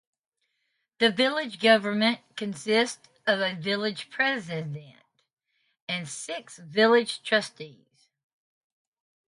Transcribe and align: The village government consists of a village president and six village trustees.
The 0.97 1.11
village 1.11 1.59
government 1.59 2.21
consists 2.35 3.07
of 3.27 3.39
a 3.39 3.53
village 3.53 4.09
president 4.09 4.95
and 5.87 6.09
six 6.09 6.57
village 6.57 7.21
trustees. 7.21 8.07